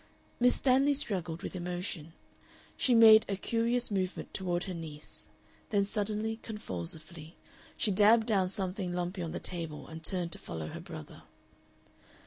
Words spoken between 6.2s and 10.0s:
convulsively, she dabbed down something lumpy on the table